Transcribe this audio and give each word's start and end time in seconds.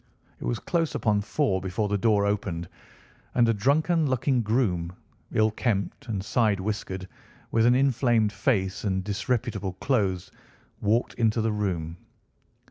It 0.39 0.45
was 0.45 0.57
close 0.57 0.95
upon 0.95 1.21
four 1.21 1.61
before 1.61 1.87
the 1.87 1.95
door 1.99 2.25
opened, 2.25 2.67
and 3.35 3.47
a 3.47 3.53
drunken 3.53 4.07
looking 4.07 4.41
groom, 4.41 4.91
ill 5.31 5.51
kempt 5.51 6.07
and 6.07 6.25
side 6.25 6.59
whiskered, 6.59 7.07
with 7.51 7.67
an 7.67 7.75
inflamed 7.75 8.33
face 8.33 8.83
and 8.83 9.03
disreputable 9.03 9.73
clothes, 9.73 10.31
walked 10.81 11.13
into 11.19 11.39
the 11.39 11.51
room. 11.51 11.97